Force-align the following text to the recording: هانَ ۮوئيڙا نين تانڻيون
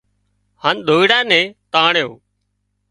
هانَ 0.63 0.75
ۮوئيڙا 0.87 1.19
نين 1.29 1.45
تانڻيون 1.73 2.13